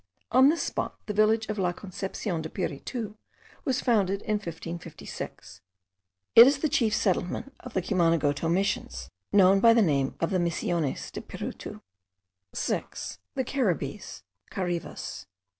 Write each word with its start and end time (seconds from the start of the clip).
On 0.31 0.49
this 0.49 0.63
spot 0.63 0.95
the 1.05 1.13
village 1.13 1.45
of 1.47 1.59
La 1.59 1.71
Concepcion 1.71 2.41
de 2.41 2.49
Piritu 2.49 3.17
was 3.65 3.81
founded 3.81 4.23
in 4.23 4.37
1556; 4.37 5.61
it 6.33 6.47
is 6.47 6.57
the 6.57 6.67
chief 6.69 6.95
settlement 6.95 7.53
of 7.59 7.75
the 7.75 7.83
Cumanagoto 7.83 8.49
Missions, 8.49 9.11
known 9.31 9.59
by 9.59 9.75
the 9.75 9.81
name 9.83 10.15
of 10.19 10.31
the 10.31 10.39
Misiones 10.39 11.11
de 11.11 11.21
Piritu. 11.21 11.81
6. 12.51 13.19
The 13.35 13.43
Caribbees 13.45 14.23
(Carives). 14.49 15.27